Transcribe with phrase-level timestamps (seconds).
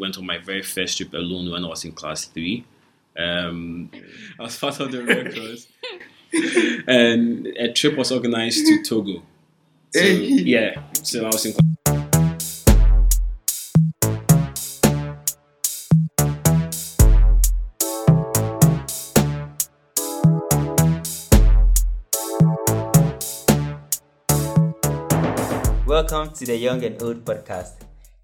[0.00, 2.64] Went on my very first trip alone when I was in class three.
[3.18, 3.90] Um,
[4.38, 5.66] I was part of the Red Cross,
[6.88, 9.22] and a trip was organized to Togo.
[9.92, 11.52] So, yeah, so I was in.
[11.52, 11.60] Class.
[25.86, 27.74] Welcome to the Young and Old podcast,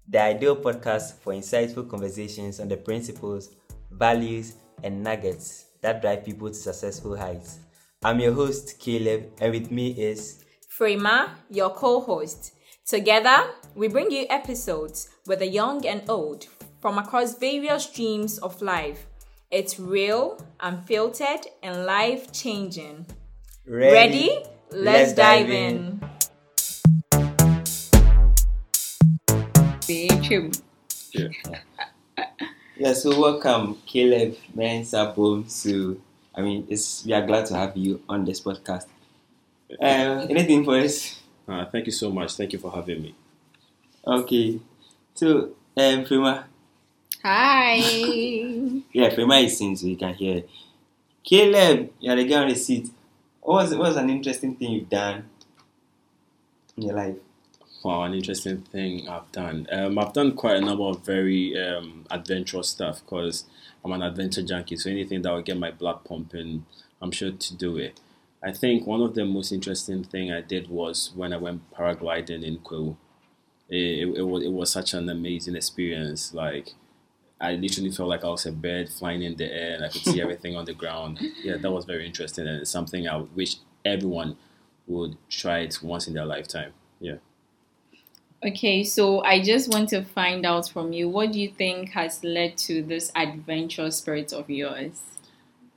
[0.09, 3.49] the ideal podcast for insightful conversations on the principles,
[3.91, 7.59] values, and nuggets that drive people to successful heights.
[8.03, 10.43] I'm your host, Caleb, and with me is
[10.79, 12.53] Frema, your co host.
[12.85, 13.35] Together,
[13.75, 16.47] we bring you episodes with the young and old
[16.79, 19.07] from across various streams of life.
[19.51, 23.07] It's real, unfiltered, and life changing.
[23.65, 24.43] Ready?
[24.71, 26.01] Let's, dive in.
[29.87, 31.29] Yeah.
[32.75, 35.49] Yeah, so welcome, Caleb Mensa Bonsu.
[35.95, 35.97] So,
[36.35, 38.85] I mean, it's we are glad to have you on this podcast.
[39.81, 41.21] Uh, anything for us?
[41.47, 42.33] Uh, thank you so much.
[42.35, 43.15] Thank you for having me.
[44.05, 44.59] Okay.
[45.15, 46.43] So, um, Frema,
[47.23, 47.77] Hi.
[48.91, 50.43] yeah, Frema is singing, so you can hear.
[51.23, 52.89] Caleb, you're the guy on the seat.
[53.41, 55.29] What was, what was an interesting thing you've done
[56.75, 57.15] in your life?
[57.83, 59.67] Wow, an interesting thing I've done.
[59.71, 63.45] Um, I've done quite a number of very um, adventurous stuff because
[63.83, 64.77] I'm an adventure junkie.
[64.77, 66.65] So anything that will get my blood pumping,
[67.01, 67.99] I'm sure to do it.
[68.43, 72.43] I think one of the most interesting thing I did was when I went paragliding
[72.43, 72.97] in Kwahu.
[73.69, 76.33] It, it, it was it was such an amazing experience.
[76.33, 76.73] Like
[77.39, 80.03] I literally felt like I was a bird flying in the air and I could
[80.03, 81.19] see everything on the ground.
[81.43, 84.37] Yeah, that was very interesting and it's something I wish everyone
[84.87, 86.73] would try it once in their lifetime.
[86.99, 87.17] Yeah.
[88.45, 92.23] Okay, so I just want to find out from you what do you think has
[92.23, 95.01] led to this adventure spirit of yours?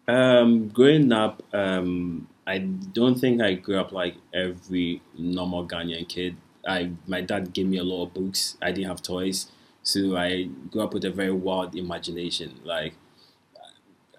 [0.08, 6.36] Um, growing up, um, I don't think I grew up like every normal Ghanaian kid.
[6.66, 8.56] I my dad gave me a lot of books.
[8.60, 9.46] I didn't have toys,
[9.82, 12.60] so I grew up with a very wild imagination.
[12.64, 12.94] Like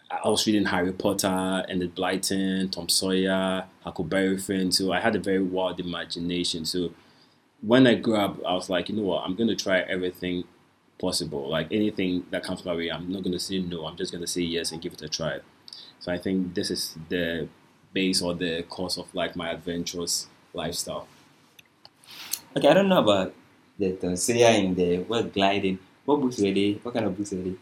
[0.09, 4.71] I was reading Harry Potter, Enid Blyton, Tom Sawyer, Huckleberry Finn.
[4.71, 6.65] So I had a very wild imagination.
[6.65, 6.91] So
[7.61, 10.43] when I grew up, I was like, you know what, I'm gonna try everything
[10.99, 11.49] possible.
[11.49, 13.85] Like anything that comes my way, I'm not gonna say no.
[13.85, 15.39] I'm just gonna say yes and give it a try.
[15.99, 17.47] So I think this is the
[17.93, 21.07] base or the cause of like my adventurous lifestyle.
[22.55, 23.33] Okay, I don't know about
[23.77, 25.79] the Tonsia and the what gliding.
[26.05, 26.79] What books were they?
[26.81, 27.55] What kind of books were they?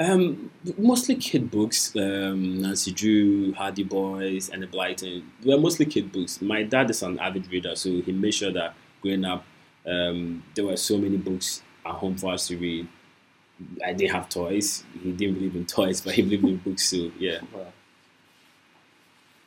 [0.00, 1.94] Um, mostly kid books.
[1.94, 5.22] Um, Nancy Drew, Hardy Boys, and the Blyton.
[5.42, 6.40] They were mostly kid books.
[6.40, 9.44] My dad is an avid reader, so he made sure that growing up,
[9.86, 12.88] um, there were so many books at home for us to read.
[13.84, 14.84] I didn't have toys.
[15.02, 16.90] He didn't believe in toys, but he believed in books.
[16.90, 17.40] So yeah.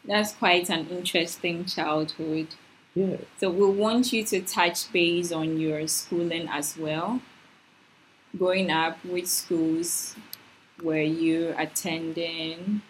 [0.06, 2.50] That's quite an interesting childhood.
[2.94, 3.18] Yeah.
[3.40, 7.22] So we want you to touch base on your schooling as well.
[8.38, 10.16] Growing up, which schools
[10.82, 12.82] were you attending?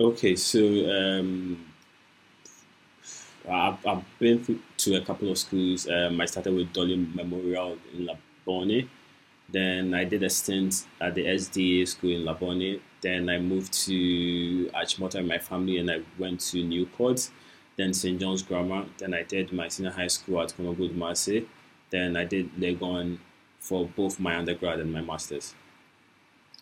[0.00, 1.64] Okay, so um,
[3.48, 5.88] I've, I've been to a couple of schools.
[5.88, 8.88] Um, I started with Dolly Memorial in Labone.
[9.48, 12.80] Then I did a stint at the SDA school in Labone.
[13.00, 17.28] Then I moved to Achimota with my family and I went to Newport.
[17.76, 18.20] Then St.
[18.20, 18.86] John's Grammar.
[18.98, 21.46] Then I did my senior high school at Konongo Odumase.
[21.90, 23.18] Then I did Legon
[23.58, 25.54] for both my undergrad and my master's.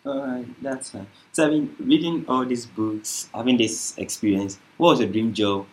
[0.05, 1.07] Alright, that's fine.
[1.31, 5.67] So I mean, reading all these books, having this experience, what was your dream job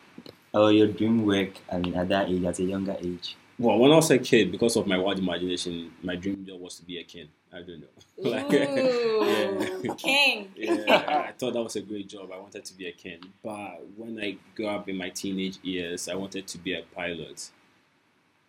[0.53, 1.51] or your dream work?
[1.71, 3.37] I mean, at that age, at a younger age.
[3.59, 6.77] Well, when I was a kid, because of my wild imagination, my dream job was
[6.77, 7.29] to be a king.
[7.53, 7.87] I don't know.
[8.31, 9.95] Like, Ooh, yeah.
[9.95, 10.53] king.
[10.57, 12.31] yeah, I thought that was a great job.
[12.33, 13.21] I wanted to be a king.
[13.45, 17.51] But when I grew up in my teenage years, I wanted to be a pilot.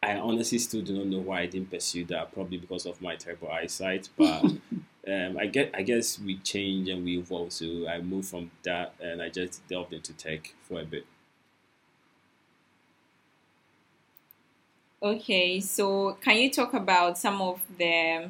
[0.01, 2.31] I honestly still do not know why I didn't pursue that.
[2.33, 4.09] Probably because of my terrible eyesight.
[4.17, 4.43] But
[5.07, 7.51] um, I get, I guess we change and we evolve.
[7.53, 11.05] So I moved from that and I just delved into tech for a bit.
[15.01, 18.29] Okay, so can you talk about some of the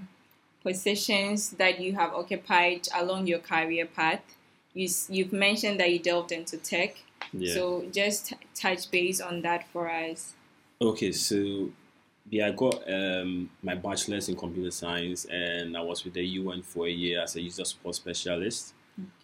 [0.62, 4.22] positions that you have occupied along your career path?
[4.74, 6.96] You, you've mentioned that you delved into tech.
[7.34, 7.54] Yeah.
[7.56, 10.34] So just touch base on that for us.
[10.80, 11.70] Okay, so
[12.30, 16.62] yeah, I got um, my bachelor's in computer science, and I was with the UN
[16.62, 18.74] for a year as a user support specialist.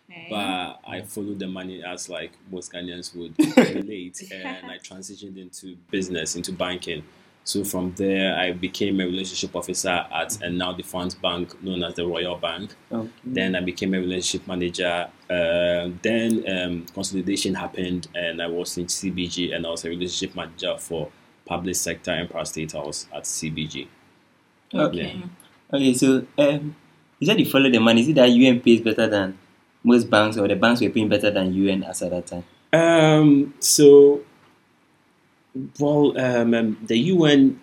[0.10, 0.28] Okay.
[0.30, 5.76] But I followed the money as like most Ghanaians would relate, and I transitioned into
[5.92, 7.04] business, into banking.
[7.46, 11.94] So from there, I became a relationship officer at and now defunct bank known as
[11.94, 12.72] the Royal Bank.
[12.92, 13.10] Okay.
[13.24, 15.08] Then I became a relationship manager.
[15.30, 20.36] Uh, then um, consolidation happened, and I was in CBG, and I was a relationship
[20.36, 21.12] manager for
[21.46, 23.88] public sector Empire State House at CBG.
[24.74, 25.22] Okay.
[25.72, 26.76] Okay, so um,
[27.20, 28.02] you said you follow the money.
[28.02, 29.38] Is it that UN pays better than
[29.84, 32.44] most banks, or the banks were paying better than UN as at that time?
[32.74, 34.22] Um, so,
[35.80, 37.60] well, um, um, the UN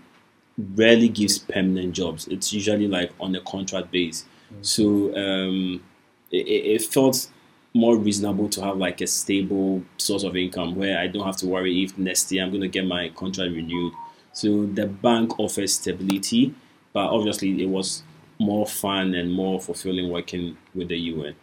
[0.75, 2.29] rarely gives permanent jobs.
[2.29, 4.25] It's usually like on a contract base.
[4.61, 5.83] So um,
[6.31, 7.29] it, it it felt
[7.75, 11.47] more reasonable to have like a stable source of income where I don't have to
[11.47, 13.95] worry if next year I'm going to get my contract renewed.
[14.35, 16.55] So the bank offers stability,
[16.93, 18.03] but obviously it was
[18.39, 21.35] more fun and more fulfilling working with the UN.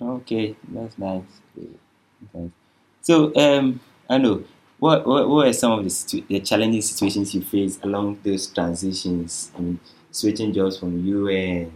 [0.00, 1.22] Okay, that's nice.
[1.58, 2.50] Okay.
[3.02, 4.44] So, um, I know
[4.82, 8.48] what what what are some of the, situ- the challenging situations you faced along those
[8.48, 9.52] transitions?
[9.56, 9.80] I mean,
[10.10, 11.72] switching jobs from UN,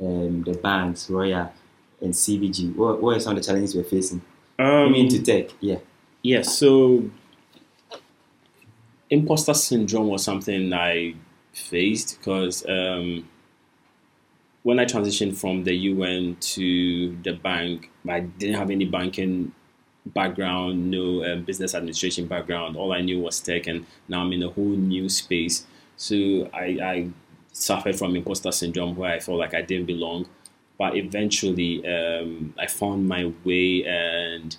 [0.00, 1.52] um, the banks, Royal,
[2.00, 2.74] and CBG.
[2.74, 4.22] What what are some of the challenges you're facing?
[4.58, 5.76] Um, Maybe to tech, yeah.
[6.22, 7.10] Yeah, so
[9.10, 11.16] imposter syndrome was something I
[11.52, 13.28] faced because um,
[14.62, 19.52] when I transitioned from the UN to the bank, I didn't have any banking
[20.14, 22.76] background, no um, business administration background.
[22.76, 25.66] All I knew was tech, and now I'm in a whole new space.
[25.96, 27.08] So I, I
[27.52, 30.26] suffered from imposter syndrome where I felt like I didn't belong.
[30.78, 34.56] But eventually, um, I found my way and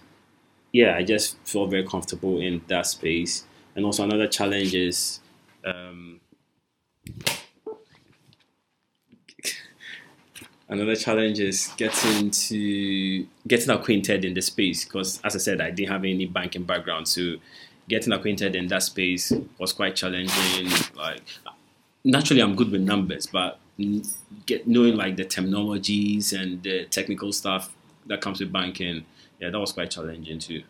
[0.71, 3.45] yeah, I just felt very comfortable in that space.
[3.75, 5.21] And also another challenge is
[5.65, 6.19] um,
[10.69, 15.71] another challenge is getting to getting acquainted in the space because as I said, I
[15.71, 17.35] didn't have any banking background, so
[17.89, 20.69] getting acquainted in that space was quite challenging.
[20.95, 21.21] Like
[22.03, 23.59] naturally, I'm good with numbers, but
[24.45, 27.73] get knowing like the terminologies and the technical stuff
[28.07, 29.05] that comes with banking,
[29.39, 30.63] yeah, that was quite challenging too.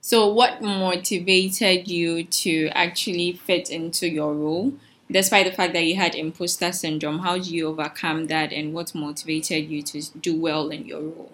[0.00, 4.72] So, what motivated you to actually fit into your role,
[5.10, 7.20] despite the fact that you had imposter syndrome?
[7.20, 11.32] How did you overcome that, and what motivated you to do well in your role?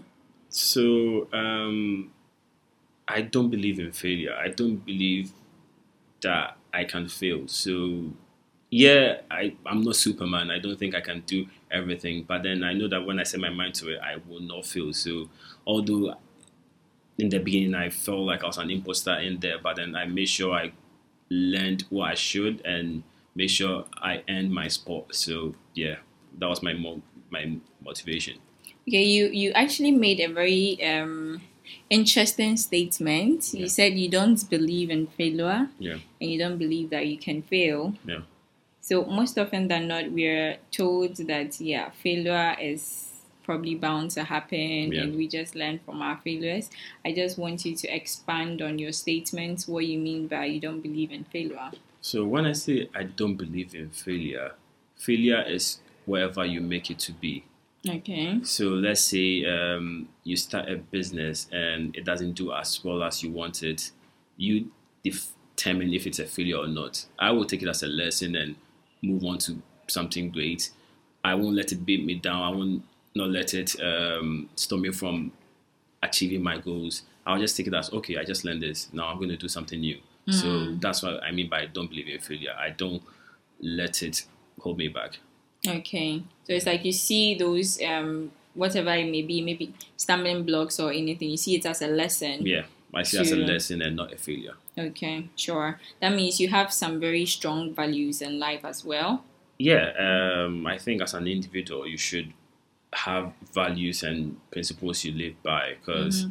[0.49, 2.13] So um,
[3.09, 4.35] I don't believe in failure.
[4.35, 5.33] I don't believe
[6.23, 7.49] that I can fail.
[7.49, 8.13] So
[8.71, 10.51] yeah, I, I'm not Superman.
[10.51, 12.25] I don't think I can do everything.
[12.27, 14.67] But then I know that when I set my mind to it, I will not
[14.67, 14.93] fail.
[14.93, 15.29] So
[15.67, 16.15] although
[17.19, 20.07] in the beginning I felt like I was an imposter in there, but then I
[20.07, 20.73] made sure I
[21.31, 23.03] learned what I should and
[23.35, 25.15] make sure I end my spot.
[25.15, 25.97] So yeah,
[26.39, 28.39] that was my mo- my motivation.
[28.89, 31.41] Okay, you you actually made a very um,
[31.91, 33.55] interesting statement.
[33.55, 37.43] You said you don't believe in failure, Yeah, and you don't believe that you can
[37.43, 37.95] fail.
[38.07, 38.21] yeah.
[38.81, 43.11] So most often than not, we're told that yeah, failure is
[43.43, 45.03] probably bound to happen, Yeah.
[45.03, 46.69] and we just learn from our failures.
[47.05, 49.65] I just want you to expand on your statement.
[49.67, 51.71] What you mean by you don't believe in failure?
[52.05, 54.53] So when I say I don't believe in failure,
[54.95, 57.47] failure is whatever you make it to be.
[57.89, 58.41] Okay.
[58.43, 63.23] So let's say um, you start a business and it doesn't do as well as
[63.23, 63.83] you wanted.
[64.37, 64.67] You
[65.03, 67.07] determine if it's a failure or not.
[67.19, 68.57] I will take it as a lesson and
[69.03, 70.73] move on to something great.
[71.25, 72.43] I won't let it beat me down.
[72.43, 72.83] I won't
[73.15, 75.33] not let it um, stop me from
[76.03, 77.05] achieving my goals.
[77.27, 78.19] I'll just take it as okay.
[78.19, 78.91] I just learned this.
[78.93, 79.99] Now I'm going to do something new.
[80.33, 82.55] So that's what I mean by I don't believe in failure.
[82.59, 83.03] I don't
[83.61, 84.25] let it
[84.61, 85.19] hold me back.
[85.67, 86.23] Okay.
[86.45, 90.93] So it's like you see those um whatever it may be, maybe stumbling blocks or
[90.93, 91.31] anything.
[91.31, 92.47] You see it as a lesson.
[92.47, 92.65] Yeah,
[92.95, 94.55] I see it as a lesson and not a failure.
[94.79, 95.79] Okay, sure.
[96.01, 99.25] That means you have some very strong values in life as well.
[99.59, 99.93] Yeah,
[100.47, 102.33] um, I think as an individual, you should
[102.93, 106.27] have values and principles you live by because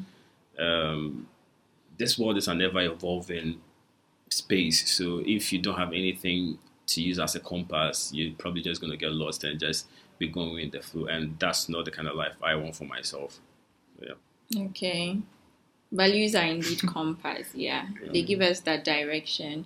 [0.59, 1.27] um,
[1.97, 3.61] this world is an ever evolving
[4.33, 4.89] space.
[4.91, 8.91] So if you don't have anything to use as a compass, you're probably just going
[8.91, 9.87] to get lost and just
[10.17, 11.05] be going with the flow.
[11.05, 13.39] And that's not the kind of life I want for myself.
[14.01, 14.65] Yeah.
[14.67, 15.19] Okay.
[15.91, 17.87] Values are indeed compass, yeah.
[18.11, 19.65] They give us that direction.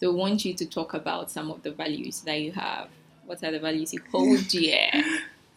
[0.00, 2.88] So I want you to talk about some of the values that you have.
[3.24, 4.90] What are the values you hold dear?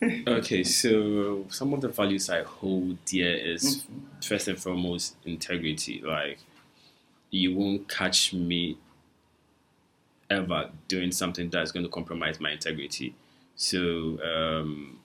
[0.01, 4.23] Okay, so some of the values I hold dear is mm.
[4.23, 6.01] first and foremost integrity.
[6.01, 6.39] Like,
[7.31, 8.77] you won't catch me
[10.29, 13.15] ever doing something that's going to compromise my integrity.
[13.55, 14.99] So um,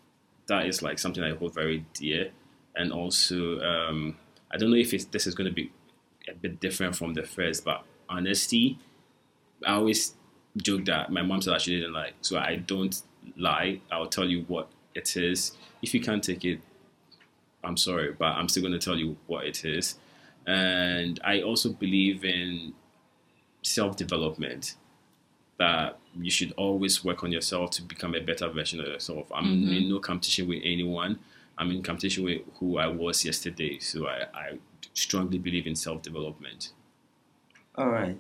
[0.46, 2.30] that is like something I hold very dear,
[2.76, 4.16] and also um,
[4.50, 5.72] I don't know if this is going to be
[6.28, 8.78] a bit different from the first, but honesty.
[9.66, 10.14] I always
[10.56, 12.14] joke that my mom said that she didn't like.
[12.20, 13.00] So I don't
[13.36, 13.80] lie.
[13.90, 15.56] I'll tell you what it is.
[15.82, 16.60] If you can't take it,
[17.62, 19.96] I'm sorry, but I'm still going to tell you what it is.
[20.46, 22.74] And I also believe in
[23.62, 24.76] self development
[25.58, 29.30] that you should always work on yourself to become a better version of yourself.
[29.32, 31.18] I'm in no competition with anyone.
[31.56, 33.78] I'm in competition with who I was yesterday.
[33.78, 34.58] So I, I
[34.94, 36.70] strongly believe in self development.
[37.76, 38.18] All right.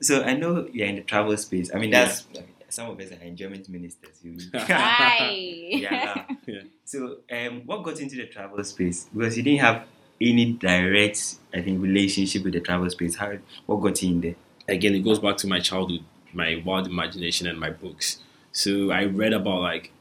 [0.00, 1.70] So I know you're in the travel space.
[1.74, 2.26] I mean, that's
[2.68, 4.18] some of us are enjoyment ministers.
[4.22, 5.30] You, Hi.
[5.30, 6.24] yeah.
[6.46, 6.62] Yeah.
[6.84, 9.06] So, um, what got into the travel space?
[9.14, 9.86] Because you didn't have
[10.20, 13.16] any direct, I think, relationship with the travel space.
[13.16, 13.34] How?
[13.66, 14.34] What got you in there?
[14.68, 18.18] again, it goes back to my childhood, my wild imagination, and my books.
[18.52, 19.92] So I read about like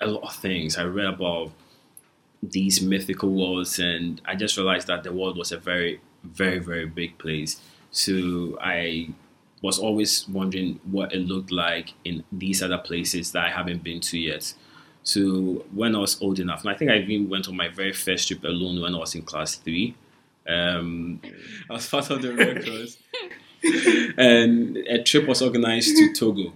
[0.00, 0.76] a lot of things.
[0.76, 1.52] I read about
[2.42, 6.86] these mythical worlds, and I just realized that the world was a very, very, very
[6.86, 7.60] big place.
[7.90, 9.10] So I
[9.60, 14.00] was always wondering what it looked like in these other places that I haven't been
[14.00, 14.54] to yet.
[15.02, 17.92] So when I was old enough, and I think I even went on my very
[17.92, 19.94] first trip alone when I was in class three.
[20.46, 21.20] Um,
[21.70, 22.98] I was part of the Red Cross
[24.18, 26.52] and a trip was organized to Togo.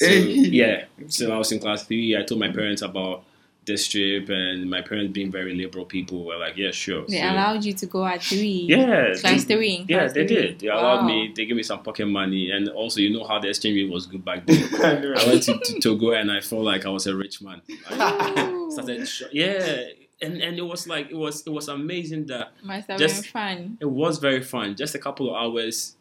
[0.00, 2.16] So, yeah, so I was in class three.
[2.16, 3.24] I told my parents about
[3.66, 7.30] this trip, and my parents, being very liberal people, were like, "Yeah, sure." They So-
[7.32, 8.66] allowed you to go at three.
[8.68, 9.84] yeah, Class they- three.
[9.88, 10.36] Yeah, class they three.
[10.36, 10.58] did.
[10.60, 11.06] They allowed Wow.
[11.08, 11.32] me.
[11.34, 14.06] They gave me some pocket money, and also, you know how the exchange rate was
[14.06, 14.62] good back then.
[15.16, 17.62] I went to, to Togo, and I felt like I was a rich man.
[17.90, 18.70] I Ooh.
[18.74, 19.84] started, yeah,
[20.20, 23.30] and and it was like it was it was amazing that Must have Just- been
[23.32, 23.78] fun.
[23.80, 24.76] it was very fun.
[24.76, 25.96] Just a couple of hours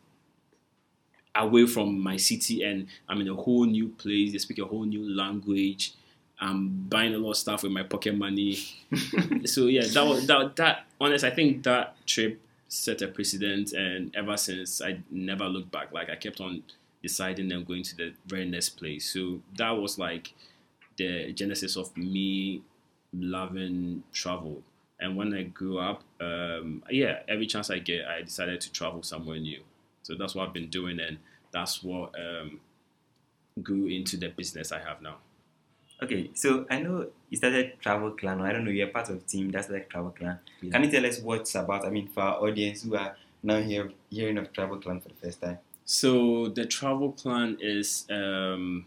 [1.35, 4.31] away from my city, and I'm in a whole new place.
[4.33, 5.93] They speak a whole new language.
[6.43, 8.55] I'm buying a lot of stuff with my pocket money.
[9.45, 10.55] so yeah, that was that.
[10.57, 15.71] That honest, I think that trip set a precedent, and ever since I never looked
[15.71, 15.93] back.
[15.93, 16.63] Like I kept on
[17.01, 19.13] deciding and going to the very next place.
[19.13, 20.33] So that was like
[20.97, 22.61] the genesis of me
[23.13, 24.63] loving travel.
[24.99, 29.01] And when I grew up, um, yeah, every chance I get, I decided to travel
[29.01, 29.61] somewhere new.
[30.01, 31.19] So that's what I've been doing, and
[31.51, 32.59] that's what um,
[33.61, 35.17] grew into the business I have now.
[36.01, 38.41] Okay, so I know you started Travel Clan.
[38.41, 40.39] I don't know, you're part of a team that's like Travel Clan.
[40.61, 40.71] Yeah.
[40.71, 41.85] Can you tell us what it's about?
[41.85, 45.15] I mean, for our audience who are now here, hearing of Travel Clan for the
[45.15, 45.59] first time.
[45.85, 48.85] So the Travel Clan is um,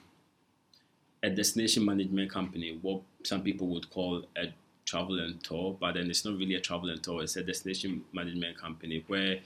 [1.23, 4.53] a destination management company, what some people would call a
[4.85, 7.23] travel and tour, but then it's not really a travel and tour.
[7.23, 9.41] It's a destination management company where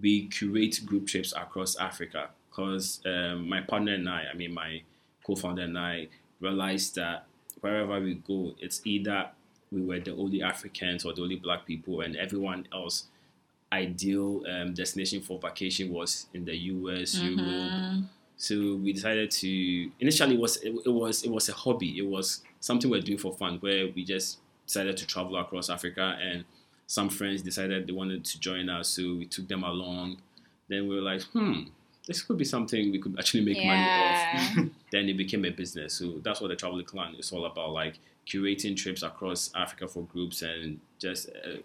[0.00, 2.30] we curate group trips across Africa.
[2.50, 4.82] Because um, my partner and I, I mean my
[5.24, 6.08] co-founder and I,
[6.42, 7.26] realized that
[7.60, 9.30] wherever we go, it's either
[9.70, 13.06] we were the only Africans or the only black people, and everyone else
[13.72, 18.04] ideal um, destination for vacation was in the US, Europe.
[18.36, 21.96] So we decided to initially it was it, it was it was a hobby.
[21.98, 25.70] It was something we are doing for fun where we just decided to travel across
[25.70, 26.44] Africa and
[26.86, 30.18] some friends decided they wanted to join us, so we took them along.
[30.68, 31.62] Then we were like, hmm,
[32.06, 35.94] this could be something we could actually make money off then it became a business.
[35.94, 40.04] So that's what the Travel Clan is all about, like curating trips across Africa for
[40.04, 41.56] groups and just uh,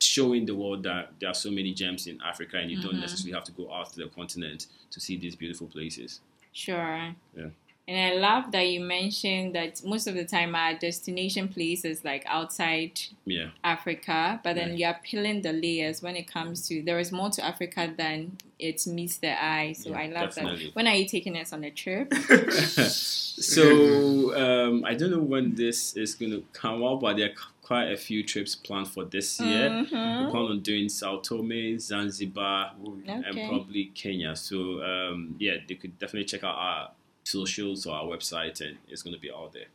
[0.00, 3.32] showing the world that there are so many gems in Africa and you don't necessarily
[3.32, 6.20] have to go out to the continent to see these beautiful places.
[6.52, 7.14] Sure.
[7.36, 7.46] Yeah.
[7.88, 12.22] And I love that you mentioned that most of the time our destination places like
[12.26, 14.76] outside Yeah, Africa, but then Yeah.
[14.76, 18.36] you are peeling the layers when it comes to there is more to Africa than
[18.58, 19.72] it meets the eye.
[19.72, 20.66] So Yeah, I love definitely.
[20.66, 20.74] that.
[20.74, 22.12] When are you taking us on a trip?
[22.92, 27.34] so um, I don't know when this is going to come out, but there are
[27.62, 29.70] quite a few trips planned for this year.
[29.70, 30.30] We Mhm.
[30.30, 32.72] plan on doing Sao Tome, Zanzibar,
[33.06, 34.34] and probably Kenya.
[34.36, 36.90] So um, yeah, they could definitely check out our
[37.28, 39.66] socials or our website, and it's going to be out there.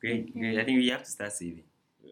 [0.00, 0.58] Great, great.
[0.58, 1.64] I think we have to start saving.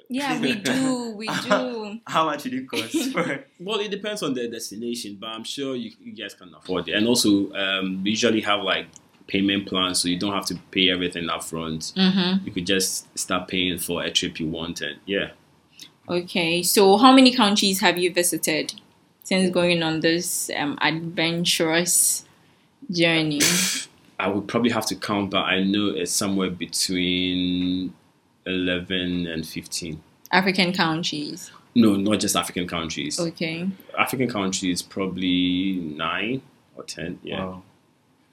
[0.08, 1.12] Yeah, we do.
[1.16, 1.98] We do.
[2.06, 2.94] How much did it cost?
[3.12, 6.88] for- Well, it depends on the destination, but I'm sure you, you guys can afford
[6.88, 6.92] it.
[6.94, 8.86] And also, um, we usually have like
[9.26, 11.92] payment plans, so you don't have to pay everything up front.
[11.96, 12.46] Mm-hmm.
[12.46, 15.30] You could just start paying for a trip you want, and yeah.
[16.08, 18.74] Okay, so how many countries have you visited
[19.22, 22.24] since going on this um, adventurous
[22.90, 23.40] journey?
[24.18, 27.94] I would probably have to count, but I know it's somewhere between
[28.46, 30.02] 11 and 15.
[30.32, 31.50] African countries.
[31.74, 33.20] No, not just African countries.
[33.20, 33.68] Okay.
[33.96, 36.42] African countries, probably nine
[36.76, 37.20] or 10.
[37.22, 37.44] Yeah.
[37.44, 37.62] Wow.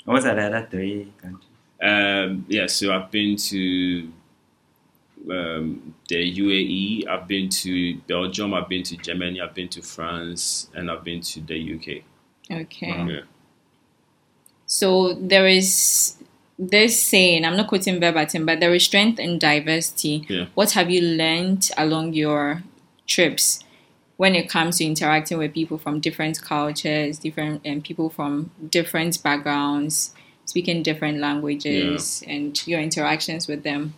[0.05, 1.49] What are the other three countries?
[1.81, 4.11] Um, yeah, so I've been to
[5.29, 10.69] um, the UAE, I've been to Belgium, I've been to Germany, I've been to France,
[10.73, 12.03] and I've been to the UK.
[12.61, 12.91] Okay.
[12.91, 13.07] Wow.
[13.07, 13.21] Yeah.
[14.65, 16.15] So there is
[16.57, 20.25] this saying, I'm not quoting verbatim, but there is strength in diversity.
[20.29, 20.45] Yeah.
[20.55, 22.63] What have you learned along your
[23.07, 23.63] trips
[24.17, 29.21] when it comes to interacting with people from different cultures, different and people from different
[29.21, 30.13] backgrounds,
[30.45, 33.93] speaking different languages, and your interactions with them?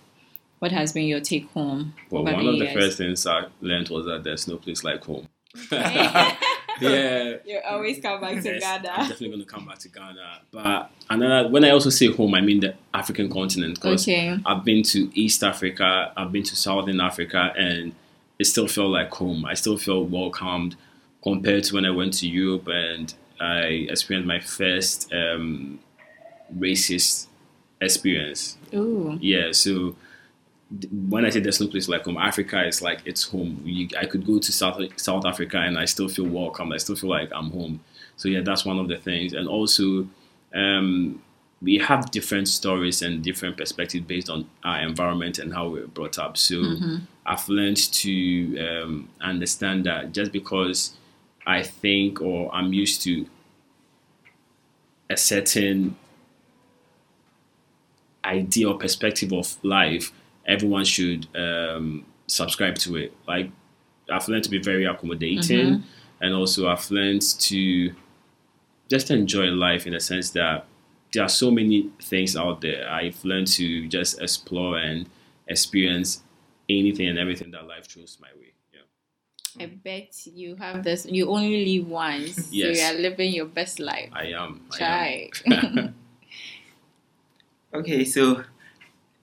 [0.59, 1.93] What has been your take home?
[2.09, 5.03] Well, one the of the first things I learned was that there's no place like
[5.03, 5.27] home.
[5.71, 6.31] Okay.
[6.81, 7.35] yeah.
[7.45, 8.97] you always come back to Yes, I'm Ghana.
[8.97, 10.41] definitely going to come back to Ghana.
[10.51, 14.37] But another, when I also say home, I mean the African continent because Okay.
[14.45, 17.93] I've been to East Africa, I've been to Southern Africa, and
[18.39, 19.45] it still felt like home.
[19.45, 20.75] I still felt welcomed
[21.23, 25.79] compared to when I went to Europe and I experienced my first um,
[26.57, 27.27] racist
[27.81, 28.57] experience.
[28.73, 29.17] Ooh.
[29.21, 29.95] Yeah, so
[30.91, 33.61] when I say there's no place like home, Africa is like it's home.
[33.63, 36.71] You, I could go to South South Africa and I still feel welcome.
[36.71, 37.79] I still feel like I'm home.
[38.17, 39.33] So yeah, that's one of the things.
[39.33, 40.07] And also,
[40.53, 41.21] um,
[41.61, 45.87] we have different stories and different perspectives based on our environment and how we are
[45.87, 46.37] brought up.
[46.37, 46.55] So
[47.25, 50.93] I've learned to um, understand that just because
[51.45, 53.25] I think or I'm used to
[55.09, 55.95] a certain
[58.25, 60.11] idea or perspective of life,
[60.47, 63.13] everyone should um, subscribe to it.
[63.27, 63.51] Like
[64.11, 65.83] I've learned to be very accommodating,
[66.21, 67.93] and also I've learned to
[68.89, 70.65] just enjoy life in the sense that
[71.13, 72.89] there are so many things out there.
[72.89, 75.09] I've learned to just explore and
[75.47, 76.21] experience
[76.69, 78.53] anything and everything that life throws my way.
[78.73, 81.05] Yeah, I bet you have this.
[81.05, 82.77] You only live once, Yes.
[82.77, 84.09] so you are living your best life.
[84.13, 84.61] I am.
[84.79, 85.95] I am.
[87.73, 88.43] Okay, so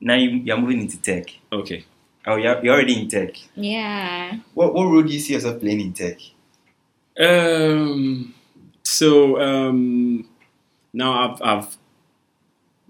[0.04, 1.26] now you, you're moving into tech.
[1.52, 1.84] okay.
[2.26, 3.36] Oh, you're, you're already in tech.
[3.54, 4.38] yeah.
[4.54, 6.18] What, what role do you see yourself playing in tech?
[7.18, 8.34] Um.
[8.82, 10.28] So um,
[10.92, 11.76] now I've I've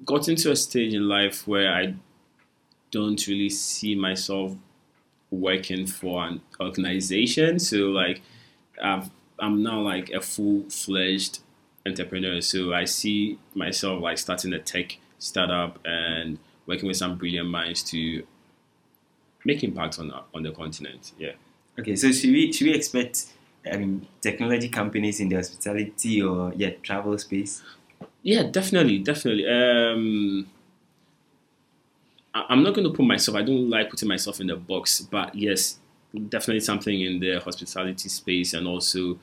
[0.04, 1.94] gotten to a stage in life where I
[2.90, 4.52] don't really see myself
[5.30, 7.58] working for an organization.
[7.58, 8.22] So like
[8.82, 11.40] I've I'm now like a full fledged
[11.86, 12.40] entrepreneur.
[12.40, 17.82] So I see myself like starting a tech startup and working with some brilliant minds
[17.84, 18.24] to
[19.44, 21.12] make impact on on the continent.
[21.18, 21.32] Yeah.
[21.78, 23.26] Okay, so should we should we expect
[23.70, 27.62] I mean technology companies in the hospitality or yeah travel space?
[28.22, 29.46] Yeah, definitely, definitely.
[29.48, 30.46] Um,
[32.34, 33.36] I- I'm not going to put myself.
[33.36, 35.78] I don't like putting myself in the box, but yes,
[36.28, 39.18] definitely something in the hospitality space and also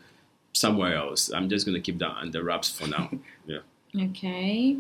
[0.54, 1.32] somewhere else.
[1.34, 3.10] I'm just going to keep that under wraps for now.
[3.48, 3.60] Yeah.
[4.10, 4.78] Okay.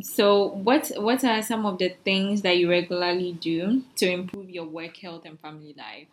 [0.00, 4.66] So, what what are some of the things that you regularly do to improve your
[4.66, 6.08] work health and family life?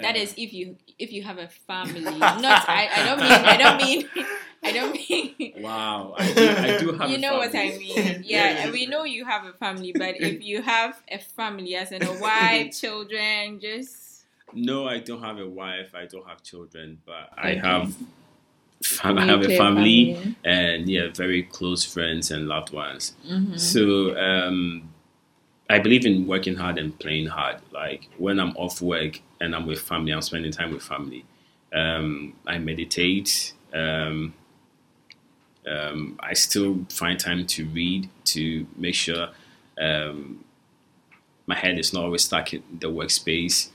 [0.00, 2.02] That is, if you if you have a family.
[2.18, 4.26] Not I, I don't mean I don't mean
[4.62, 5.54] I don't mean.
[5.58, 7.10] Wow, I do, I do have.
[7.10, 8.22] you know what I mean.
[8.24, 11.90] Yeah, and we know you have a family, but if you have a family, as
[11.90, 15.94] in a wife, children, just No, I don't have a wife.
[15.94, 17.94] I don't have children, but I have.
[19.00, 20.36] Fam- I have a family, family.
[20.44, 23.14] and yeah, very close friends and loved ones.
[23.28, 23.58] Mhm.
[23.58, 23.82] So
[24.18, 24.88] um,
[25.70, 27.56] I believe in working hard and playing hard.
[27.72, 31.24] Like when I'm off work and I'm with family, I'm spending time with family.
[31.72, 33.54] Um, I meditate.
[33.72, 34.34] Um,
[35.66, 39.28] um, I still find time to read to make sure
[39.80, 40.44] um,
[41.46, 43.68] my head is not always stuck in the workspace.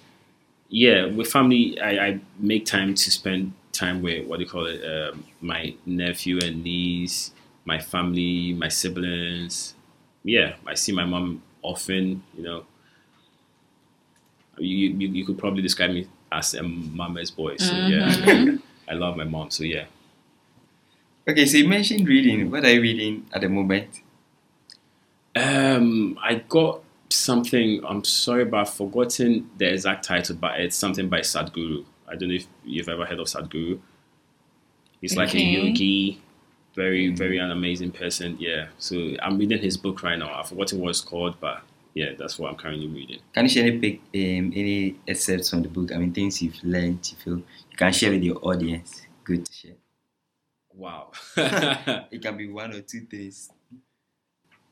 [0.70, 4.66] Yeah, with family, I, I make time to spend time with what do you call
[4.66, 7.32] it, um, my nephew and niece,
[7.66, 9.76] my family, my siblings.
[10.24, 12.24] Yeah, I see my mom often.
[12.36, 12.66] You know,
[14.58, 17.58] you you, you could probably describe me as a mama's boy.
[17.58, 18.58] So yeah,
[18.90, 19.52] I love my mom.
[19.52, 19.86] So yeah.
[21.28, 22.50] Okay, so you mentioned reading.
[22.50, 24.02] What are you reading at the moment?
[25.36, 27.84] Um, I got something.
[27.86, 31.86] I'm sorry, but I've forgotten the exact title, but it's something by Sadhguru.
[32.08, 33.80] I don't know if you've ever heard of Sadhguru.
[35.02, 36.22] He's like a yogi,
[36.76, 38.38] very, very an amazing person.
[38.40, 38.68] Yeah.
[38.78, 40.28] So I'm reading his book right now.
[40.28, 41.62] I forgot forgotten what it's called, but
[41.94, 43.20] yeah, that's what I'm currently reading.
[43.34, 45.92] Can you share any pic, um, any excerpts from the book?
[45.92, 49.02] I mean, things you've learned, you feel you can share with your audience.
[49.24, 49.76] Good to share.
[50.74, 51.12] Wow.
[52.12, 53.50] It can be one or two things.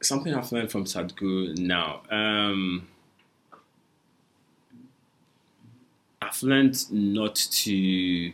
[0.02, 2.02] something I've learned from Sadhguru now.
[2.12, 2.88] Um,
[6.36, 8.34] I've learned not to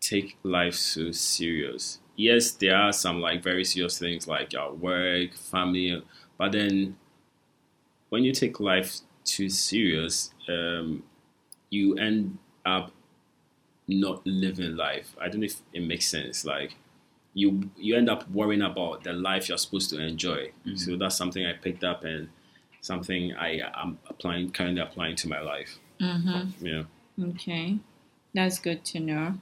[0.00, 1.98] take life so serious.
[2.16, 6.02] Yes, there are some like very serious things like your work, family,
[6.38, 6.96] but then
[8.08, 11.02] when you take life too serious, um,
[11.70, 12.92] you end up
[13.88, 15.16] not living life.
[15.20, 16.44] I don't know if it makes sense.
[16.44, 16.76] Like
[17.34, 20.52] you you end up worrying about the life you're supposed to enjoy.
[20.74, 22.30] So that's something I picked up and
[22.80, 25.78] something I am applying currently applying to my life.
[26.00, 26.66] Mm-hmm.
[26.66, 26.82] Yeah.
[27.30, 27.78] Okay,
[28.34, 29.34] that's good to know.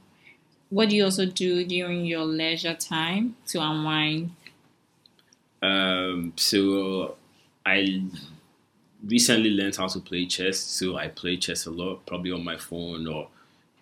[0.71, 4.31] What do you also do during your leisure time to unwind?
[5.63, 7.17] Um, so
[7.65, 8.05] I
[9.05, 10.59] recently learned how to play chess.
[10.59, 13.29] So I play chess a lot, probably on my phone or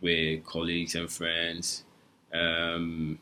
[0.01, 1.85] with colleagues and friends.
[2.33, 3.19] Um,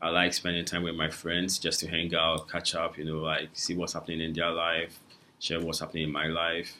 [0.00, 3.18] I like spending time with my friends just to hang out, catch up, you know,
[3.18, 4.98] like see what's happening in their life,
[5.40, 6.76] share what's happening in my life.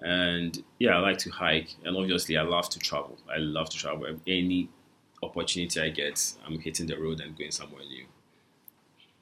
[0.00, 1.74] And yeah, I like to hike.
[1.84, 3.18] And obviously, I love to travel.
[3.32, 4.06] I love to travel.
[4.26, 4.68] Any
[5.22, 8.04] opportunity I get, I'm hitting the road and going somewhere new.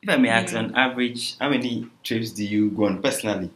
[0.02, 3.50] If I may ask, on average, how many trips do you go on personally?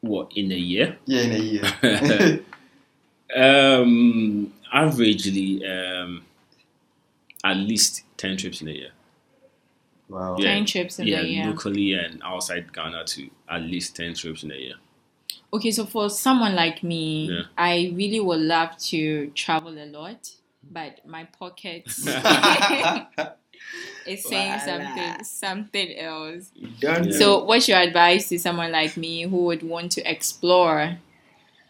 [0.00, 0.96] What, in a year?
[1.04, 2.40] Yeah, in a year.
[3.36, 6.24] Um, averagely, um,
[7.44, 8.90] at least ten trips in a year.
[10.08, 10.36] wow.
[10.38, 10.54] Yeah.
[10.54, 11.46] Ten trips in yeah, a year.
[11.46, 13.28] locally and outside Ghana too.
[13.48, 14.74] At least ten trips in a year.
[15.52, 17.42] Okay, so for someone like me, Yeah.
[17.56, 20.30] I really would love to travel a lot,
[20.70, 22.06] but my pockets
[24.06, 24.58] is saying Voila.
[24.58, 26.50] something something else.
[26.80, 27.02] Yeah.
[27.10, 30.98] So, what's your advice to someone like me who would want to explore,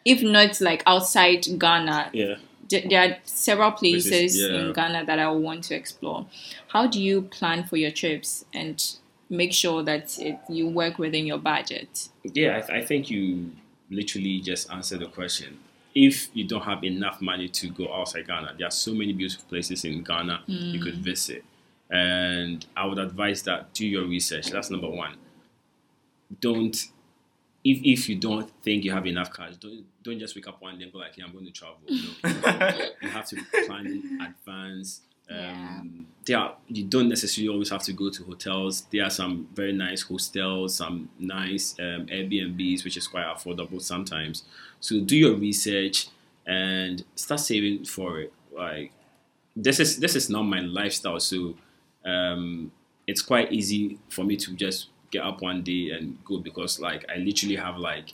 [0.04, 2.10] if not like outside Ghana?
[2.12, 2.34] Yeah.
[2.70, 4.58] There are several places Places, yeah.
[4.58, 6.26] in Ghana that I want to explore.
[6.68, 8.84] How do you plan for your trips and
[9.30, 12.10] make sure that it, you work within your budget?
[12.24, 13.52] Yeah, I, th- I think you
[13.90, 15.58] literally just answer the question.
[15.94, 19.46] If you don't have enough money to go outside Ghana, there are so many beautiful
[19.48, 21.02] places in Ghana you could mm.
[21.02, 21.44] visit.
[21.90, 24.50] And I would advise that do your research.
[24.50, 25.14] That's number one.
[26.40, 26.76] Don't
[27.64, 30.78] if if you don't think you have enough cash, don't don't just wake up one
[30.78, 31.78] day and go like, yeah, I'm going to travel.
[31.86, 32.10] You,
[33.02, 35.00] you have to plan in advance.
[35.30, 38.82] Um, There are, you don't necessarily always have to go to hotels.
[38.92, 44.44] There are some very nice hostels, some nice um, Airbnbs, which is quite affordable sometimes.
[44.80, 46.08] So do your research
[46.46, 48.32] and start saving for it.
[48.54, 48.92] Like
[49.56, 51.54] this is this is not my lifestyle, so
[52.04, 52.70] um,
[53.06, 57.04] it's quite easy for me to just get up one day and go because like
[57.08, 58.12] I literally have like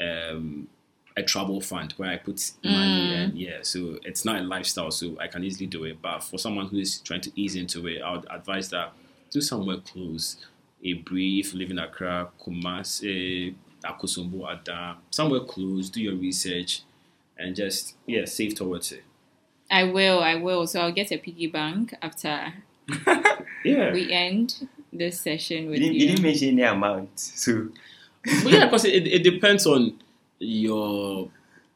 [0.00, 0.68] um,
[1.16, 3.24] a travel fund where I put money mm.
[3.24, 6.00] and yeah, so it's not a lifestyle, so I can easily do it.
[6.00, 8.92] But for someone who is trying to ease into it, I would advise that
[9.30, 10.36] do somewhere close.
[10.82, 15.90] A brief, live in Accra, Kumasi, Akosombo, Ada, somewhere close.
[15.90, 16.82] Do your research
[17.36, 19.04] and just yeah, save towards it.
[19.70, 20.66] I will, I will.
[20.66, 22.54] So I'll get a piggy bank after
[23.64, 26.00] Yeah, we end this session You didn't, you.
[26.00, 27.20] you didn't mention any amount.
[27.20, 27.68] So
[28.24, 29.98] but yeah, because it, it depends on
[30.40, 31.30] your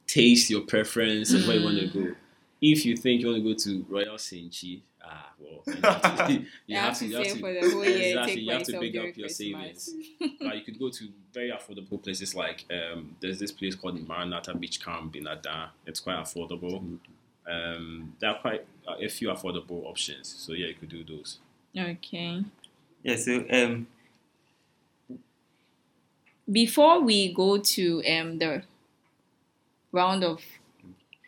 [0.07, 2.15] taste, your preference, and where you want to go.
[2.61, 6.33] If you think you want to go to Royal Senchi, ah, well, you have to,
[6.67, 8.73] you have have to, to you have to, for the whole exactly, you have to
[8.73, 9.37] myself big up your Christmas.
[9.37, 9.95] savings.
[10.41, 14.55] but you could go to very affordable places like um, there's this place called Maranatha
[14.55, 15.71] Beach Camp in Ada.
[15.87, 16.99] It's quite affordable.
[17.47, 21.39] Um, there are quite uh, a few affordable options, so yeah, you could do those.
[21.77, 22.43] Okay.
[23.03, 23.87] yeah, so um,
[26.51, 28.63] Before we go to um the
[29.93, 30.41] round of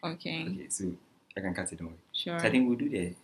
[0.04, 0.92] okay, okay, so
[1.36, 1.94] I can cut it on.
[2.12, 2.38] sure.
[2.38, 3.14] So I think we'll do the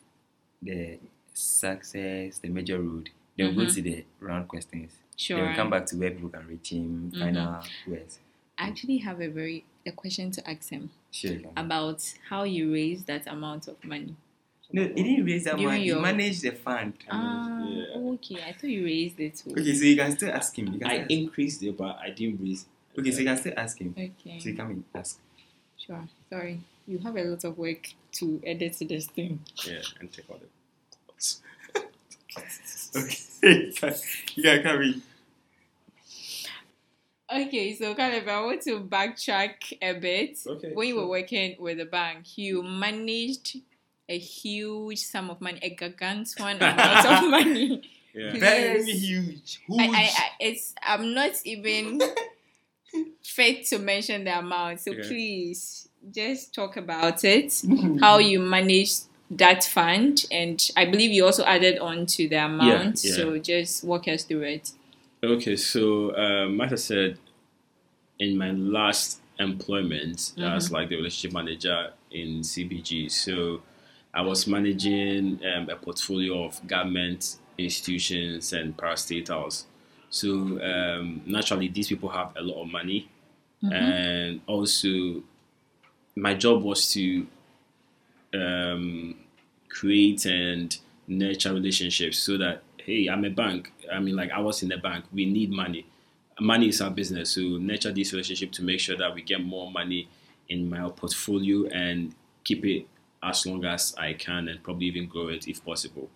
[0.62, 0.98] the
[1.35, 3.11] success, the major road.
[3.37, 4.92] Then we'll go to the round questions.
[5.16, 5.37] Sure.
[5.38, 5.46] Mm-hmm.
[5.46, 8.18] we'll come back to where people can reach him, final words.
[8.59, 11.38] I actually have a very a question to ask him Sure.
[11.57, 14.14] about how you raise that amount of money.
[14.73, 15.85] No, he didn't raise that During money.
[15.85, 16.95] He managed the fund.
[17.11, 17.85] Ah, yeah.
[17.97, 18.37] okay.
[18.47, 19.51] I thought you raised it too.
[19.51, 20.73] Okay, so you can still ask him.
[20.73, 22.67] You can I ask- increased it, but I didn't raise.
[22.99, 23.95] okay, so you can still ask him.
[23.99, 24.39] Okay.
[24.41, 25.19] So you come and ask.
[25.77, 26.09] Sure.
[26.31, 26.61] Sorry.
[26.87, 29.41] You have a lot of work to edit to this thing.
[29.65, 30.47] Yeah, and take all the.
[33.45, 33.73] Okay,
[34.37, 35.03] you can come in.
[37.35, 40.39] Okay, so Caleb, I want to backtrack a bit.
[40.47, 43.57] Okay, when you were working with the bank, you managed
[44.09, 47.83] a huge sum of money, a gargantuan amount of money.
[48.15, 48.33] Yeah.
[48.38, 49.09] Very Please.
[49.09, 49.61] huge.
[49.67, 49.81] Huge.
[49.81, 52.01] I, I, I, it's I'm not even
[53.23, 54.81] fit to mention the amount.
[54.81, 55.03] So Okay.
[55.09, 57.62] please just talk about it.
[58.01, 63.03] How you managed that fund, and I believe you also added on to the amount.
[63.03, 63.15] yeah.
[63.15, 64.73] So just walk us through it.
[65.25, 67.19] Okay, so um, like I said,
[68.19, 73.62] in my last employment as like the relationship manager in CBG, so
[74.14, 79.64] I was managing um, a portfolio of government institutions and parastatals.
[80.11, 80.31] So
[80.62, 83.09] um, naturally, these people have a lot of money,
[83.72, 85.22] and also
[86.16, 87.27] my job was to
[88.35, 89.14] um,
[89.70, 93.72] create and nurture relationships so that hey, I'm a bank.
[93.90, 95.05] I mean, like I was in the bank.
[95.12, 95.87] We need money.
[96.40, 97.31] Money is our business.
[97.31, 100.09] So nurture this relationship to make sure that we get more money
[100.48, 102.87] in my portfolio and keep it
[103.23, 106.11] as long as I can and probably even grow it if possible.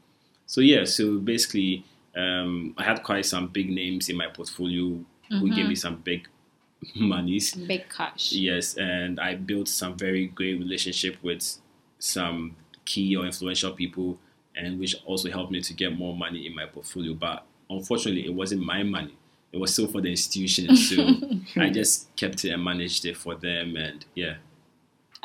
[0.46, 1.84] So yeah, so basically,
[2.16, 6.28] um, I had quite some big names in my portfolio who gave me some big
[6.94, 7.54] monies.
[7.54, 8.32] Big cash.
[8.32, 11.58] Yes, and I built some very great relationship with
[11.98, 14.18] some key or influential people,
[14.54, 17.14] and which also helped me to get more money in my portfolio.
[17.14, 19.16] But unfortunately, it wasn't my money;
[19.52, 20.76] it was still for the institution.
[20.76, 21.08] So
[21.60, 24.36] I just kept it and managed it for them, and yeah.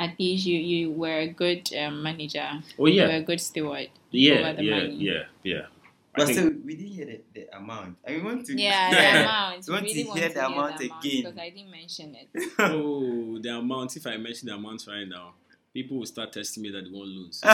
[0.02, 2.50] At least you, you were a good um, manager.
[2.80, 3.90] Oh yeah, You were a good steward.
[4.10, 4.96] yeah, over the yeah, money.
[4.96, 5.66] yeah, yeah.
[6.14, 7.98] I But think- still, we didn't hear the, the amount.
[8.06, 8.54] I mean, want to.
[8.60, 9.68] Yeah, the amount.
[9.68, 11.24] We want really to want hear to the amount the amount again.
[11.24, 12.28] because I didn't mention it.
[12.60, 13.96] oh, the amount.
[13.96, 15.34] If I mention the amount right now,
[15.74, 17.40] people will start testing me that they won't lose.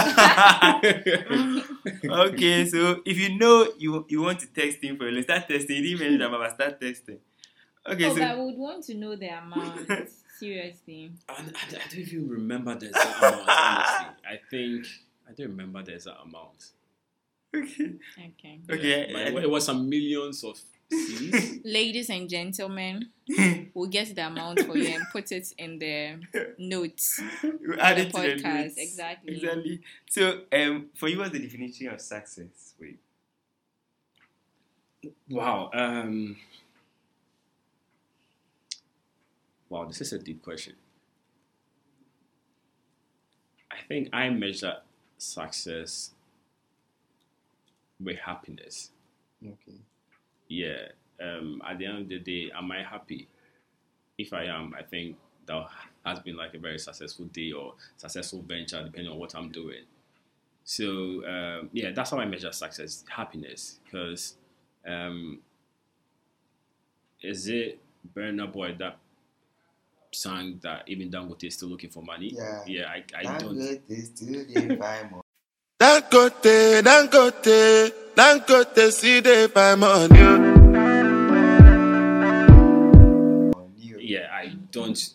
[2.31, 5.69] okay, so if you know you you want to text him for a start texting.
[5.69, 7.17] He didn't mention that, but start texting.
[7.89, 9.87] Okay, oh, but I would want to know the amount.
[10.39, 11.11] Seriously.
[11.37, 13.49] And I, I don't even remember the exact amount.
[13.49, 14.85] Honestly, I think
[15.27, 16.71] I don't remember the exact amount.
[17.55, 18.59] okay, Okay.
[18.69, 19.09] okay.
[19.13, 20.59] But it, it was some millions of
[20.91, 21.61] cedis.
[21.65, 23.09] Ladies and gentlemen,
[23.73, 26.19] we'll get the amount for you and put it in the
[26.59, 27.21] notes.
[27.43, 28.73] we add The it to the podcast, notes.
[28.77, 29.35] exactly.
[29.35, 29.81] Exactly.
[30.09, 32.73] So, um, for you, what's the definition of success?
[32.79, 32.99] Wait.
[35.29, 35.69] wow.
[35.73, 36.37] Um.
[39.69, 40.73] Wow, this is a deep question.
[43.71, 44.77] I think I measure
[45.17, 46.11] success
[47.99, 48.91] with happiness.
[49.43, 49.77] Okay.
[50.47, 50.87] yeah,
[51.21, 53.27] um, at the end of the day, am I happy?
[54.17, 55.67] If I am, I think that
[56.05, 59.83] has been like a very successful day or successful venture, depending on what I'm doing.
[60.63, 63.79] So um, yeah, that's how I measure success: happiness.
[63.85, 64.35] Because
[64.87, 65.39] um,
[67.21, 67.79] is it
[68.15, 68.97] Burna Boy that
[70.13, 72.33] sang that even Dangote is still looking for money?
[72.33, 72.63] Yeah.
[72.65, 72.89] yeah.
[72.89, 73.57] I, I don't.
[75.79, 80.57] Dangote, Dangote, Dangote, see they find money.
[84.07, 85.13] yeah, I don't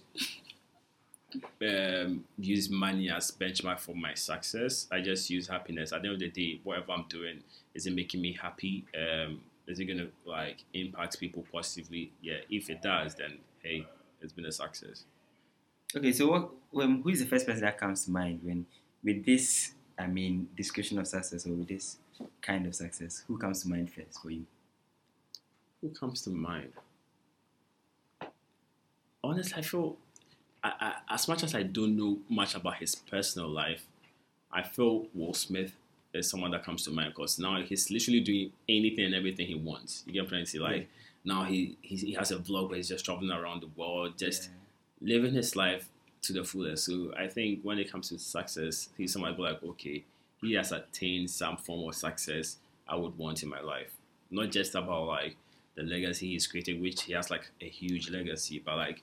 [1.62, 4.86] um, use money as benchmark for my success.
[4.92, 5.92] I just use happiness.
[5.92, 7.42] At the end of the day, whatever I'm doing,
[7.74, 8.84] is it making me happy?
[8.94, 12.12] Um, is it gonna like impact people positively?
[12.20, 13.86] Yeah, if it does, then hey,
[14.22, 15.04] it's been a success.
[15.96, 16.50] Okay, so what?
[16.70, 18.66] When, who is the first person that comes to mind when
[19.04, 19.72] with this?
[19.98, 21.98] I mean, description of success or with this
[22.40, 24.46] kind of success, who comes to mind first for you?
[25.80, 26.72] Who comes to mind?
[29.22, 29.96] Honestly, I feel
[30.64, 33.84] I, I, as much as I don't know much about his personal life,
[34.50, 35.72] I feel Will Smith
[36.14, 39.54] is someone that comes to mind because now he's literally doing anything and everything he
[39.54, 40.04] wants.
[40.06, 40.58] You get what I'm trying to say?
[41.24, 44.50] Now he, he he has a vlog where he's just traveling around the world, just
[45.00, 45.88] living his life
[46.22, 46.84] to the fullest.
[46.86, 50.04] So I think when it comes to success, he's go like, okay,
[50.40, 52.56] he has attained some form of success
[52.88, 53.92] I would want in my life.
[54.30, 55.36] Not just about like
[55.74, 59.02] the legacy he's created, which he has like a huge legacy, but like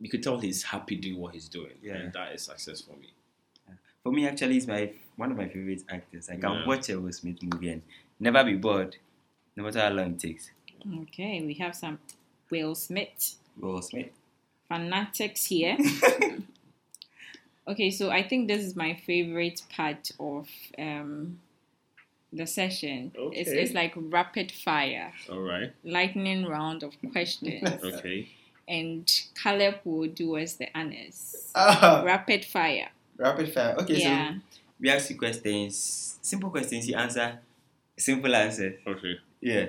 [0.00, 1.94] you could tell he's happy doing what he's doing, Yeah.
[1.96, 3.12] and that is success for me.
[4.02, 6.28] For me, actually, he's my one of my favorite actors.
[6.30, 6.66] I can Yeah.
[6.66, 7.82] watch a Will Smith movie and
[8.18, 8.96] never be bored,
[9.56, 10.50] no matter how long it takes.
[11.02, 11.98] Okay, we have some
[12.50, 14.10] Will Smith Will Smith.
[14.68, 15.76] fanatics here.
[17.68, 21.38] okay, so I think this is my favorite part of um,
[22.32, 23.12] the session.
[23.14, 23.62] It's, Okay.
[23.62, 27.62] it's like rapid fire, All right, lightning round of questions.
[27.84, 28.28] okay.
[28.68, 29.10] and
[29.42, 31.50] Caleb will do us the honors.
[31.54, 32.88] Ah, Rapid fire.
[33.16, 33.76] rapid fire.
[33.80, 34.34] Okay, yeah.
[34.34, 34.40] so
[34.80, 36.88] we ask you questions, simple questions.
[36.88, 37.38] You answer
[37.98, 38.78] simple answers.
[38.86, 39.14] Okay.
[39.40, 39.66] Yeah.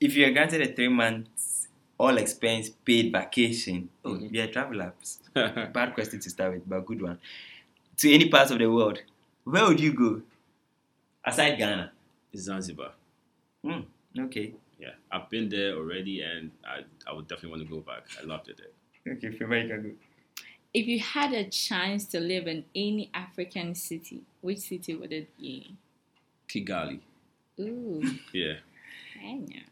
[0.00, 4.30] If you are granted a three months all expense paid vacation, oh, Mhm.
[4.30, 5.18] we are travel apps.
[5.72, 7.18] Bad question to start with, but good one.
[7.96, 9.02] To any part of the world,
[9.44, 10.22] where would you go?
[11.24, 11.92] Aside Ghana.
[12.36, 12.92] Zanzibar.
[13.64, 13.80] Hmm.
[14.16, 14.54] Okay.
[14.78, 18.04] Yeah, I've been there already, and I I would definitely want to go back.
[18.20, 19.14] I loved it there.
[19.14, 19.90] Okay, where you can go.
[20.72, 25.36] If you had a chance to live in any African city, which city would it
[25.36, 25.74] be?
[26.46, 27.00] Kigali.
[27.58, 28.58] Ooh, Yeah.
[29.14, 29.62] Kenya.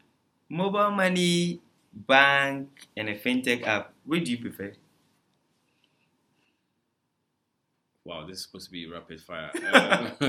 [0.49, 1.59] Mobile money,
[1.93, 3.93] bank, and a fintech app.
[4.05, 4.73] Which do you prefer?
[8.03, 9.51] Wow, this is supposed to be rapid fire.
[9.53, 10.11] Uh,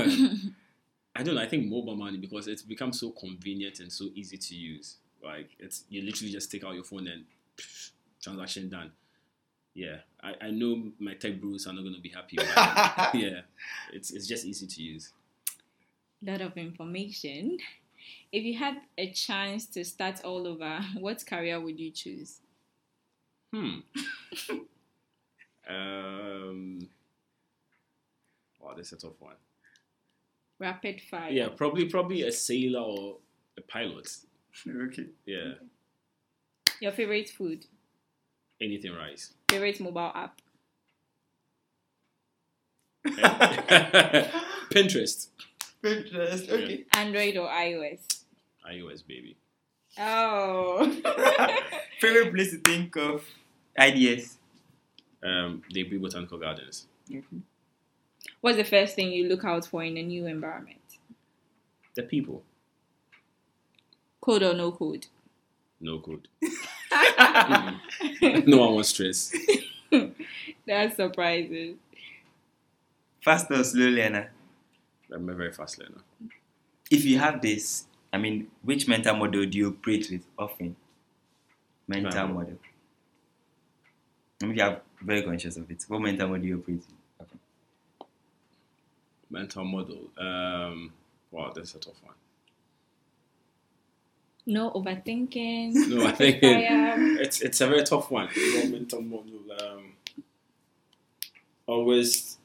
[1.15, 1.41] I don't know.
[1.41, 4.97] I think mobile money because it's become so convenient and so easy to use.
[5.23, 7.25] Like it's you literally just take out your phone and
[7.57, 8.91] pff, transaction done.
[9.73, 12.37] yeah, I, I know my tech bros are not going to be happy.
[12.37, 12.55] But
[13.15, 13.41] yeah,
[13.93, 15.11] it's it's just easy to use.
[16.21, 17.57] Lot of information.
[18.31, 22.39] If you had a chance to start all over, what career would you choose?
[23.53, 23.79] Hmm.
[25.69, 26.79] um.
[28.59, 29.35] Wow, that's a tough one.
[30.59, 31.31] Rapid fire.
[31.31, 33.17] Yeah, probably probably a sailor or
[33.57, 34.09] a pilot.
[34.67, 35.05] okay.
[35.25, 35.53] Yeah,
[36.81, 37.65] Your favorite food?
[38.61, 39.33] anything rice.
[39.49, 40.41] Favorite mobile app?
[44.69, 45.27] Pinterest,
[45.81, 46.49] Pinterest.
[46.49, 46.83] Okay.
[46.93, 48.18] Android or iOS?
[48.71, 49.35] iOS baby.
[49.97, 50.85] Oh.
[51.99, 53.25] Favorite place to think of
[53.77, 54.37] ideas.
[55.23, 56.87] Um, they be botanical gardens.
[58.41, 60.79] What's the first thing you look out for in a new environment?
[61.95, 62.43] The people,
[64.21, 65.07] Code or no code?
[65.81, 66.27] no code.
[68.21, 69.33] No one wants stress.
[70.67, 71.77] That's surprising.
[73.21, 74.31] Fast or slow learner?
[75.11, 76.01] I'm a very fast learner.
[76.91, 80.75] If you have this, I mean, which mental model do you operate with often?
[81.87, 82.27] Mental Mental.
[82.27, 82.57] model.
[84.41, 85.83] Maybe you are very conscious of it.
[85.87, 86.87] What mental model do you operate with?
[87.19, 87.39] often?
[89.29, 90.09] Mental model.
[90.17, 90.93] Um,
[91.31, 92.15] wow, that's a tough one.
[94.45, 95.75] No overthinking.
[95.89, 98.27] No, I think it's it's a very tough one.
[98.27, 99.39] What mental model?
[99.61, 99.93] Um,
[101.67, 102.37] always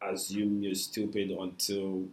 [0.00, 2.04] assume you're stupid until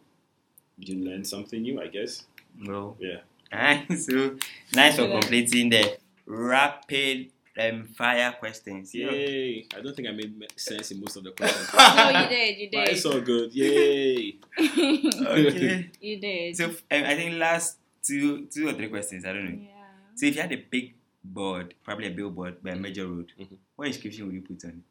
[0.77, 1.82] you learn something new.
[1.82, 2.25] I guess.
[2.60, 2.95] No.
[3.00, 3.22] Yeah.
[3.52, 4.38] Alright, so
[4.74, 8.93] nice for completing the rapid um, fire questions.
[8.93, 9.65] You know, Yay!
[9.76, 11.67] I don't think I made sense in most of the questions.
[11.78, 12.58] no, you did.
[12.60, 13.52] You But it's all good.
[13.54, 14.36] Yay!
[14.60, 15.89] Okay.
[16.02, 16.56] you did.
[16.56, 19.26] so um, I think last two two or three questions.
[19.26, 19.60] I don't know.
[19.63, 19.72] yeah.
[20.15, 20.93] So if you had a big
[21.24, 23.58] board, probably a billboard by a major road, Mhm.
[23.76, 24.86] what inscription would you put on it?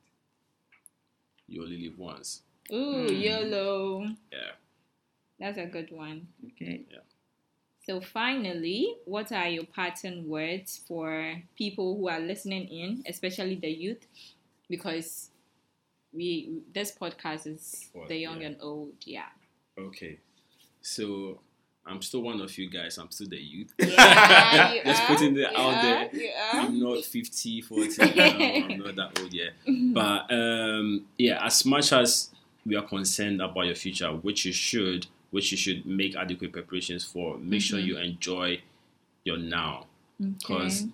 [1.47, 2.43] You only live once.
[2.73, 3.15] Ooh, Hmm.
[3.15, 4.07] YOLO.
[4.33, 4.53] Yeah.
[5.39, 6.27] That's a good one.
[6.45, 6.85] Okay.
[7.89, 13.71] So finally, what are your pattern words for people who are listening in, especially the
[13.71, 14.07] youth?
[14.69, 15.31] Because
[16.13, 18.47] we this podcast is For- the young yeah.
[18.49, 19.31] and old, yeah.
[19.79, 20.19] Okay.
[20.83, 21.41] So
[21.87, 22.99] I'm still one of you guys.
[22.99, 23.73] I'm still the youth.
[23.79, 26.11] Yeah, you Just are, putting it out are, there.
[26.53, 28.03] I'm not 50, 40.
[28.05, 29.55] no, I'm not that old yet.
[29.67, 32.29] But um, yeah, as much as
[32.67, 37.05] we are concerned about your future, which you should, which you should make adequate preparations
[37.05, 38.05] for, make sure you mm-hmm.
[38.05, 38.61] enjoy
[39.25, 39.87] your now.
[40.21, 40.93] Because, Okay.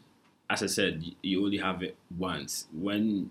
[0.50, 2.66] as I said, you only have it once.
[2.72, 3.30] When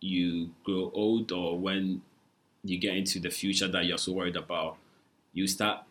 [0.00, 2.02] you grow old or when
[2.64, 4.76] you get into the future that you're so worried about,
[5.32, 5.84] you start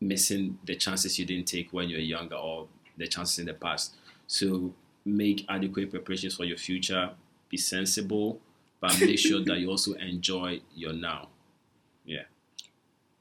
[0.00, 3.94] missing the chances you didn't take when you're younger or the chances in the past.
[4.26, 7.10] So make adequate preparations for your future.
[7.48, 8.40] Be sensible,
[8.80, 11.28] but make sure that you also enjoy your now.
[12.04, 12.22] Yeah.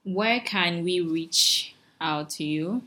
[0.05, 2.83] Where can we reach out to you?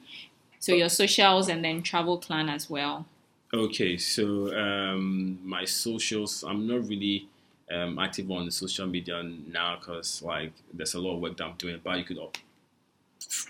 [0.58, 3.06] So your socials and then Travel Clan as well.
[3.52, 7.28] Okay, so um, my socials, I'm not really
[7.70, 11.56] um, active on social media now because like there's a lot of work that I'm
[11.56, 12.18] doing, but you could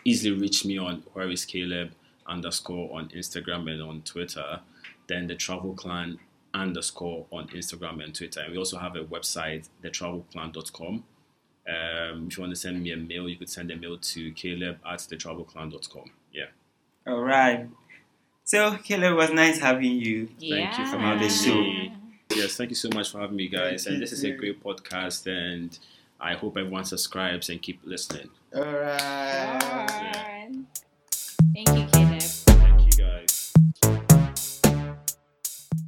[0.04, 1.92] easily reach me on where is Caleb
[2.26, 4.60] underscore on Instagram and on Twitter,
[5.06, 6.18] then the Travel Clan
[6.54, 8.40] underscore on Instagram and Twitter.
[8.40, 11.04] And we also have a website, thetravelclan.com.
[11.68, 14.32] Um, if you want to send me a mail, you could send a mail to
[14.32, 16.10] caleb at thetravelclan.com.
[16.32, 16.46] Yeah.
[17.06, 17.68] All right.
[18.44, 20.28] So, Caleb, it was nice having you.
[20.38, 20.56] Yeah.
[20.56, 21.54] Thank you for on the having show.
[21.54, 21.92] me.
[22.34, 23.84] Yes, thank you so much for having me, guys.
[23.84, 25.78] Thank And this is a great podcast, and
[26.20, 28.30] I hope everyone subscribes and keep listening.
[28.54, 29.58] All right.
[29.62, 30.54] Alright.
[31.54, 32.22] Thank you, Caleb.
[32.22, 33.52] Thank you, guys.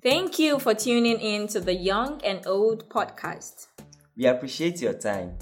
[0.02, 3.68] Thank you for tuning in to the Young and Old podcast.
[4.16, 5.36] We appreciate your time.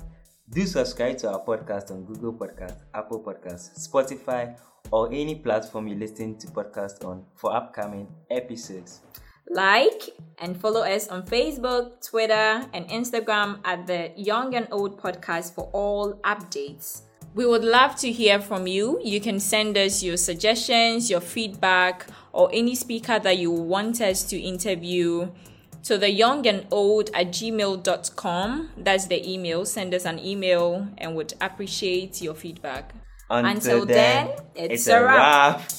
[0.50, 4.58] Do subscribe to our podcast on Google Podcast, Apple Podcasts, Spotify,
[4.90, 9.02] or any platform you listen to podcasts on for upcoming episodes.
[9.50, 15.54] Like and follow us on Facebook, Twitter, and Instagram at the Young and Old Podcast
[15.54, 17.02] for all updates.
[17.34, 18.98] We would love to hear from you.
[19.04, 24.22] You can send us your suggestions, your feedback, or any speaker that you want us
[24.24, 25.28] to interview
[25.84, 28.70] to the young and old at gmail.com.
[28.76, 29.64] That's the email.
[29.64, 32.94] Send us an email and would appreciate your feedback.
[33.30, 35.58] Until then, it's a wrap.
[35.58, 35.72] wrap.